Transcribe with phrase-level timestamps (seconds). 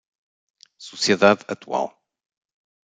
[0.89, 1.93] Sociedade atual